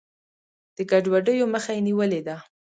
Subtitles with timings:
[0.75, 2.37] د ګډوډیو مخه یې نیولې ده.